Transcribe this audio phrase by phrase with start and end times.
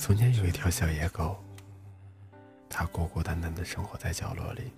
[0.00, 1.36] 从前有一条小野狗，
[2.70, 4.72] 它孤孤单单的生活在角落里，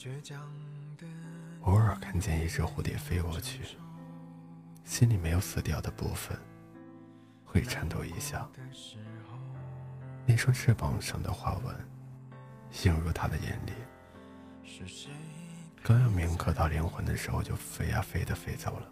[1.60, 3.61] 偶尔看见一只蝴蝶飞过去，
[4.85, 6.37] 心里没有死掉的部分，
[7.45, 8.48] 会颤抖一下。
[10.27, 11.73] 那双翅膀上的花纹，
[12.84, 13.73] 映入他的眼里。
[15.84, 18.89] 刚要铭刻到灵魂的时候，就飞呀飞的飞走了。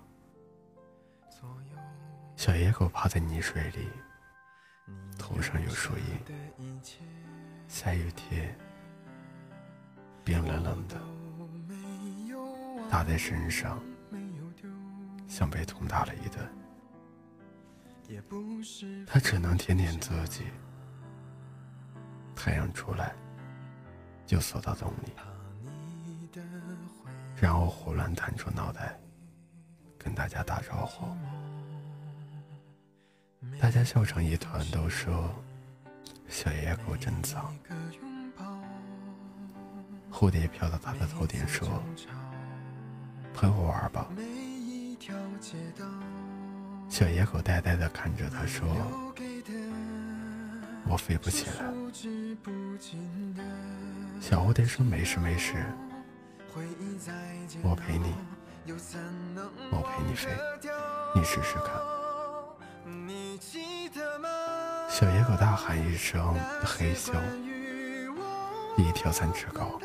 [2.36, 3.88] 小野狗趴在泥水里，
[5.18, 6.80] 头上有树荫，
[7.68, 8.56] 下雨天，
[10.24, 10.96] 冰冷冷的，
[12.90, 13.80] 打在身上，
[15.28, 16.48] 像被痛打了一顿。
[19.06, 20.44] 他只能舔舔自己。
[22.34, 23.14] 太阳出来，
[24.26, 25.12] 就缩到洞里。
[27.40, 28.98] 然后胡乱探出脑袋，
[29.98, 31.06] 跟大家打招呼。
[33.60, 35.30] 大家笑成一团，都说
[36.28, 37.54] 小野狗真脏。
[40.10, 41.68] 蝴蝶飘到他的头顶说
[43.34, 44.08] ：“陪我玩吧。”
[46.88, 48.66] 小野狗呆呆地看着他说
[50.88, 51.56] ：“我飞不起来。”
[54.22, 55.62] 小蝴蝶说：“没事没事。”
[57.62, 58.14] 我陪你，
[59.70, 60.30] 我陪你飞，
[61.14, 61.74] 你试试看。
[65.00, 67.14] 小野狗大喊一声“嘿咻”，
[68.76, 69.80] 一跳三尺高，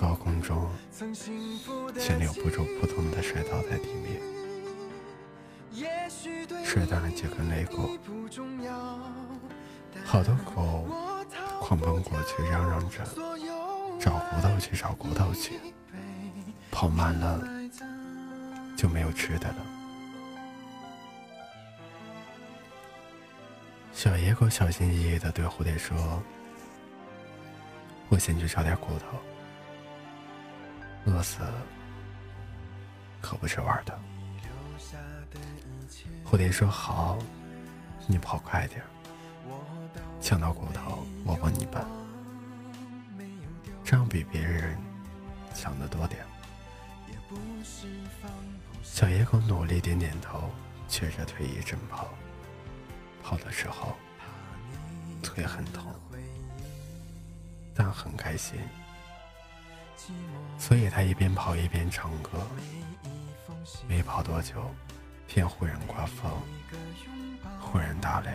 [0.00, 0.68] 高空中
[1.96, 4.20] 却留不住扑通的摔倒在地面，
[6.64, 7.96] 摔断了几根肋骨。
[10.04, 10.88] 好多狗
[11.60, 13.04] 狂奔过去，嚷嚷着。
[14.00, 15.52] 找骨头去，找骨头去，
[16.72, 17.46] 跑慢了
[18.76, 19.79] 就没有吃的了。
[24.00, 26.22] 小野狗小心翼翼地对蝴蝶说
[28.08, 29.18] ：“我先去找点骨头，
[31.04, 31.40] 饿死
[33.20, 34.00] 可不是玩的。”
[36.24, 37.18] 蝴蝶说：“好，
[38.06, 38.82] 你跑快点，
[40.18, 41.84] 抢到骨头我帮你搬。”
[43.84, 44.78] 这样比别人
[45.54, 46.24] 强得多点。
[48.82, 50.48] 小野狗努力点点头，
[50.88, 52.08] 瘸着腿一阵跑。
[53.30, 53.96] 跑的时候
[55.22, 55.94] 腿很痛，
[57.72, 58.58] 但很开心，
[60.58, 62.44] 所以他一边跑一边唱歌。
[63.86, 64.74] 没跑多久，
[65.28, 66.28] 天忽然刮风，
[67.60, 68.32] 忽然打雷。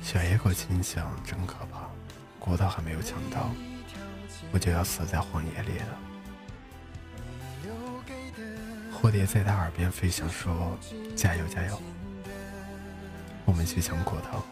[0.00, 1.90] 小野狗心想：真可怕。
[2.38, 3.50] 骨头还没有抢到，
[4.52, 5.98] 我就要死在荒野里了。
[8.90, 10.78] 蝴蝶在他耳边飞翔，说
[11.14, 11.82] ：“加油，加油！
[13.44, 14.42] 我们去抢骨头。”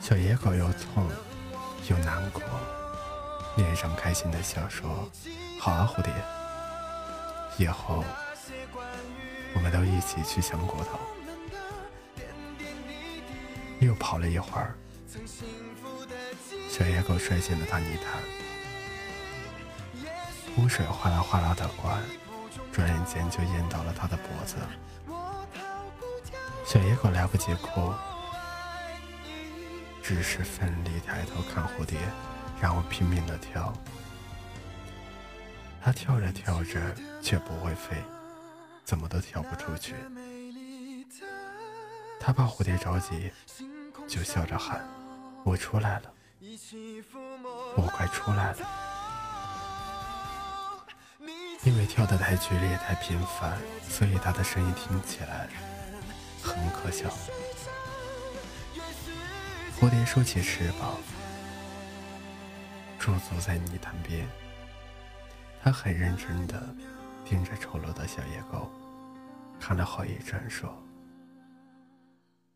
[0.00, 1.08] 小野狗又痛
[1.88, 2.42] 又难过，
[3.56, 5.08] 脸上开心的笑，说
[5.58, 6.12] ：“好啊，蝴蝶，
[7.58, 8.04] 以后
[9.54, 10.98] 我们都一起去抢骨头。”
[13.80, 14.74] 又跑了一会儿。
[16.70, 18.22] 小野狗摔进了大泥潭，
[20.58, 22.00] 污水哗啦哗啦的灌，
[22.72, 24.56] 转眼间就淹到了它的脖子。
[26.66, 27.94] 小野狗来不及哭，
[30.02, 31.96] 只是奋力抬头看蝴蝶，
[32.60, 33.72] 然后拼命的跳。
[35.80, 37.96] 它跳着跳着却不会飞，
[38.84, 39.94] 怎么都跳不出去。
[42.18, 43.30] 它怕蝴蝶着急，
[44.08, 44.84] 就笑着喊。
[45.44, 46.10] 我出来了，
[47.76, 48.58] 我快出来了。
[51.62, 53.56] 因为跳得太剧烈、太频繁，
[53.88, 55.48] 所以他的声音听起来
[56.46, 57.10] 很可笑。
[59.78, 60.96] 蝴蝶收起翅膀，
[62.98, 64.26] 驻足在泥潭边，
[65.60, 66.74] 他很认真地
[67.24, 68.70] 盯着丑陋的小野狗，
[69.60, 70.72] 看了好一阵，说：“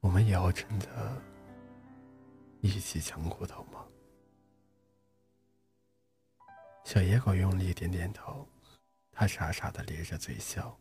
[0.00, 0.86] 我们以后真的……”
[2.62, 3.84] 一起抢骨头吗？
[6.84, 8.46] 小野狗用力点点头，
[9.12, 10.78] 他傻傻的咧着嘴笑，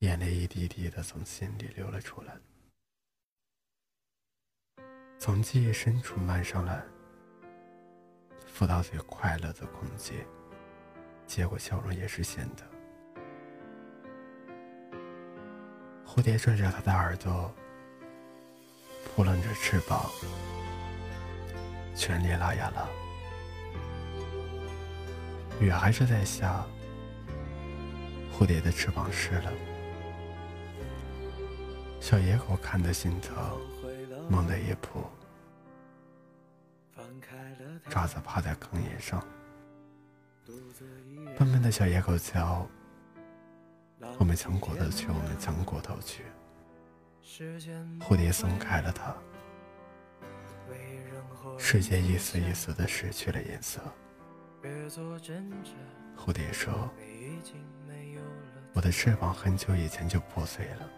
[0.00, 2.34] 眼泪一滴滴的从心里流了出来，
[5.18, 6.82] 从记忆深处漫上来，
[8.46, 10.26] 浮到最快乐的空间，
[11.26, 12.66] 结果笑容也是咸的。
[16.06, 17.54] 蝴蝶拽着它的耳朵，
[19.04, 20.10] 扑棱着翅膀。
[21.94, 22.88] 全力拉呀拉，
[25.60, 26.64] 雨还是在下，
[28.32, 29.52] 蝴蝶的翅膀湿了，
[32.00, 33.36] 小野狗看得心疼，
[34.28, 35.04] 猛地一扑，
[37.88, 39.22] 爪子趴在坑沿上。
[41.38, 42.66] 笨笨的小野狗叫
[44.18, 46.24] ：“我们抢骨头去，我们抢骨头去。”
[48.00, 49.14] 蝴蝶松开了它，
[51.58, 53.80] 世界一丝一丝的失去了颜色。
[56.16, 56.90] 蝴蝶说
[58.74, 60.90] ：“我的翅膀很久以前就破碎了，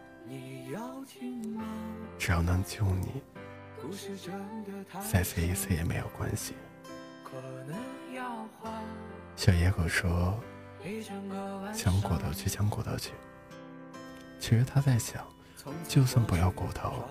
[2.23, 3.21] 只要能救你，
[5.11, 6.55] 再飞一次也没有关系。”
[9.35, 10.39] 小野狗说
[11.75, 13.11] ：“抢骨头去，抢骨头去。”
[14.39, 15.27] 其实他在想，
[15.89, 17.09] 就算不要骨头，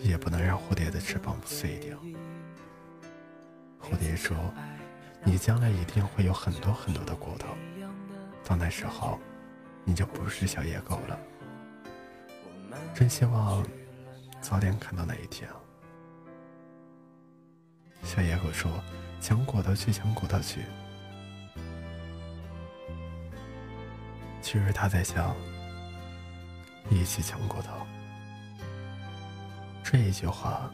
[0.00, 1.98] 也不能让蝴蝶的翅膀碎掉。
[3.82, 4.34] 蝴蝶说。
[5.28, 7.48] 你将来一定会有很多很多的骨头，
[8.44, 9.18] 到那时候，
[9.82, 11.18] 你就不是小野狗了。
[12.94, 13.64] 真希望
[14.40, 15.48] 早点看到那一天！
[18.02, 18.70] 小野狗说
[19.20, 20.62] ：“抢骨头去，抢骨头去。”
[24.40, 25.34] 其实他在想，
[26.88, 27.72] 一起抢骨头。
[29.82, 30.70] 这一句话，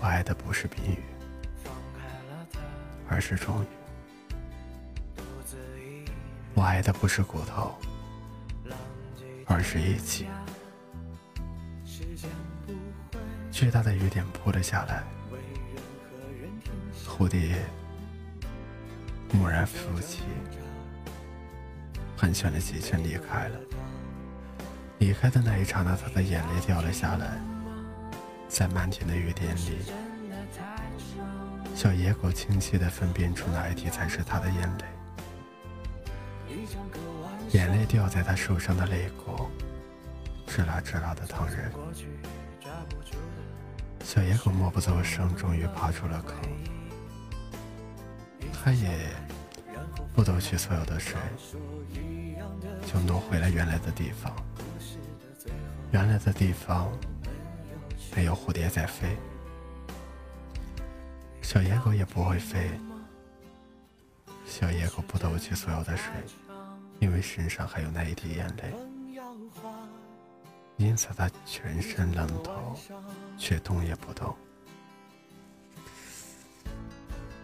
[0.00, 1.02] 我爱的不是宾语。
[3.06, 3.66] 而是终于，
[6.54, 7.76] 我爱的不是骨头，
[9.46, 10.26] 二十一起。
[13.50, 15.04] 巨大的雨点扑了下来，
[17.06, 17.64] 蝴蝶
[19.32, 20.22] 蓦然浮起，
[22.16, 23.58] 盘旋了几圈离开了。
[24.98, 27.38] 离开的那一刹那，他的眼泪掉了下来，
[28.48, 29.78] 在漫天的雨点里。
[31.74, 34.84] 小野狗清晰地分辨出哪一滴才是他的眼泪，
[37.52, 39.48] 眼泪掉在他受伤的肋骨，
[40.46, 41.72] 吱啦吱啦的淌人。
[44.02, 46.36] 小野狗默不作声，终于爬出了坑。
[48.52, 49.08] 他也
[50.14, 51.16] 不夺取所有的水，
[52.86, 54.34] 就挪回了原来的地方。
[55.92, 56.90] 原来的地方
[58.16, 59.16] 没有蝴蝶在飞。
[61.40, 62.70] 小野狗也不会飞。
[64.46, 66.06] 小野狗不夺去所有的水，
[67.04, 68.74] 因为身上还有那一滴眼泪，
[70.78, 72.74] 因此他全身冷透，
[73.36, 74.34] 却动也不动。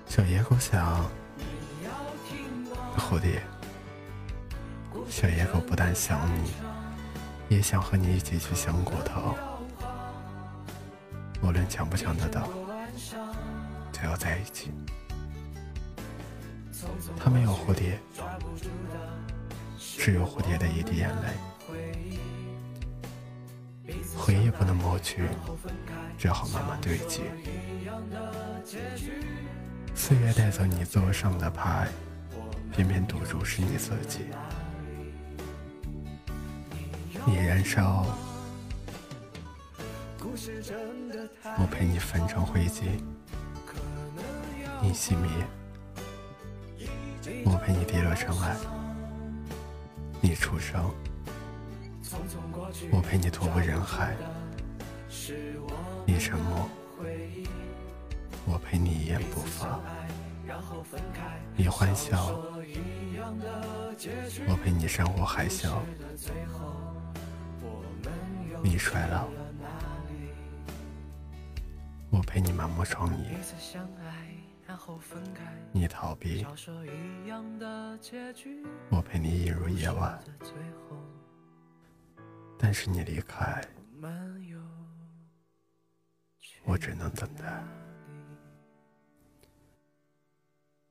[0.06, 1.04] 小野狗想，
[2.96, 3.42] 蝴蝶，
[5.10, 6.52] 小野狗不但想你，
[7.50, 9.36] 也想和你一起去抢骨头，
[11.42, 12.48] 无论抢不抢得到。
[13.92, 14.72] 都要在一起。
[17.18, 18.00] 他没有蝴蝶，
[20.02, 21.28] 只有蝴蝶的一滴眼泪。
[24.16, 25.28] 回忆不能抹去，
[26.16, 27.20] 只好慢慢堆积。
[29.94, 31.86] 岁月带走你桌上的牌，
[32.72, 34.20] 偏偏赌注是你自己。
[37.26, 38.06] 你燃烧，
[41.58, 42.84] 我陪你焚成灰烬。
[44.80, 45.30] 你熄灭，
[47.44, 48.56] 我陪你跌落尘埃；
[50.22, 50.92] 你出生，
[52.92, 54.12] 我陪你徒步人海；
[56.06, 56.68] 你沉默，
[58.44, 59.80] 我陪你一言不发；
[61.56, 62.38] 你欢笑，
[64.46, 65.70] 我陪你山呼海啸；
[68.62, 69.26] 你衰老，
[72.10, 73.14] 我陪你满目疮痍。
[75.72, 76.44] 你逃避，
[78.90, 80.22] 我陪你一如夜晚，
[82.58, 83.62] 但是你离开，
[86.64, 87.64] 我只能等待。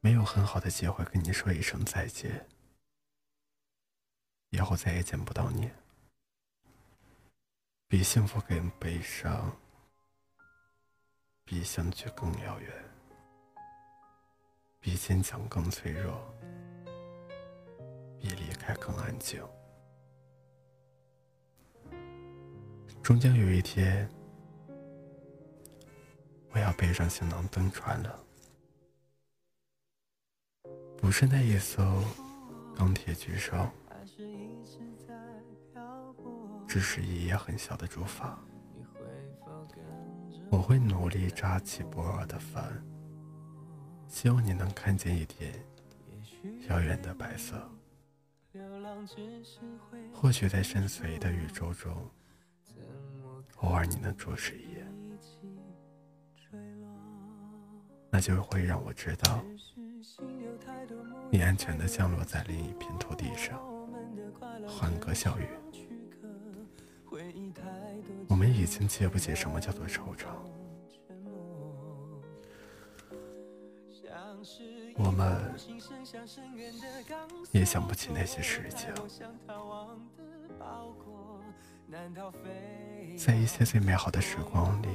[0.02, 2.48] 没有很好的机会跟你说一声再见，
[4.50, 5.70] 以后再也见不到你，
[7.88, 9.56] 比幸福更悲伤，
[11.44, 12.89] 比相聚更遥远。
[14.80, 16.18] 比坚强更脆弱，
[18.20, 19.44] 比离开更安静。
[23.04, 24.10] 终将有一天，
[26.52, 28.20] 我要背上行囊登船了。
[30.98, 32.04] 不是那一艘
[32.76, 33.68] 钢铁巨兽，
[36.68, 38.38] 只是一叶很小的竹筏。
[40.52, 42.64] 我会努力扎起波尔的帆。
[44.10, 45.54] 希望你能看见一点
[46.68, 47.56] 遥远的白色，
[50.12, 51.96] 或许在深邃的宇宙中，
[53.58, 54.92] 偶尔你能注视一眼，
[58.10, 59.44] 那就会让我知道，
[61.32, 63.62] 你安全的降落在另一片土地上，
[64.68, 65.48] 欢歌笑语。
[68.28, 70.28] 我们已经记不起什么叫做惆怅，
[74.96, 75.56] 我们
[77.52, 78.94] 也想不起那些事情。
[83.18, 84.88] 在一些最美好的时光里，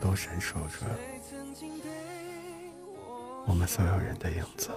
[0.00, 0.86] 都闪烁着
[3.46, 4.70] 我们所有人的影子。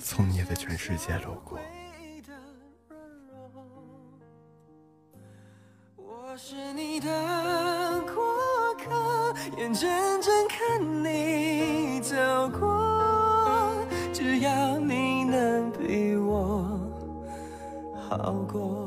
[0.00, 1.58] 从你的全世界路过，
[6.40, 7.08] 是你的
[8.14, 8.22] 过
[8.76, 9.90] 客，眼睁
[10.22, 12.14] 睁看你走
[12.60, 13.74] 过，
[14.12, 16.64] 只要你能比我
[18.08, 18.86] 好过，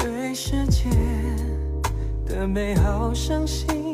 [0.00, 0.90] 对世界
[2.26, 3.89] 的美好相信。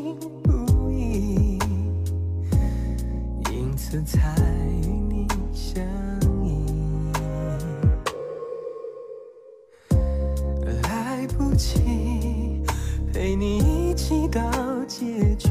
[11.57, 12.61] 来不及
[13.11, 14.39] 陪你一起到
[14.87, 15.49] 结局。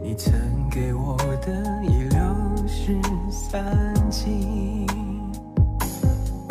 [0.00, 0.32] 你曾
[0.70, 2.20] 给我的已流
[2.68, 2.96] 失
[3.28, 4.86] 散尽，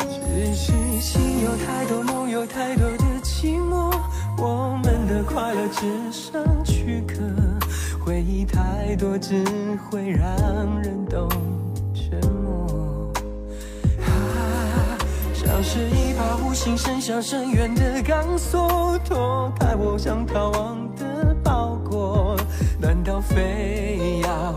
[0.00, 3.90] 只是心有太多，梦有太多的寂寞，
[4.36, 7.14] 我们的快乐只剩躯壳。
[8.04, 9.42] 回忆太多，只
[9.88, 10.28] 会让
[10.82, 11.26] 人懂
[15.54, 22.36] 像是一把无形伸向深渊的钢索，脱开我想逃亡的包裹。
[22.80, 24.52] 难道非要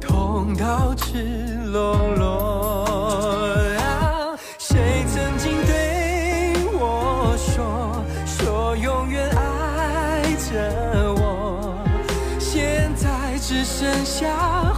[0.00, 3.58] 痛到赤裸裸？
[4.58, 11.78] 谁曾经对我说，说永远爱着我？
[12.38, 13.06] 现在？
[13.40, 14.74] 只剩下